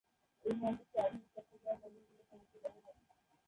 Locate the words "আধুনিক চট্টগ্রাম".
1.03-1.75